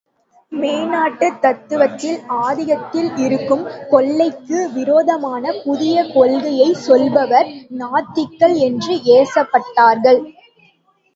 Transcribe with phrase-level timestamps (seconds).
[0.51, 2.15] மேநாட்டுத் தத்துவத்தில்,
[2.39, 3.61] ஆதிக்கத்தில் இருக்கும்
[3.89, 10.21] கொள்கைக்கு விரோதமான புதிய கொள்கையைச் சொல்லுபவர் நாத்திகள் என்று ஏசப்பட்டார்கள்.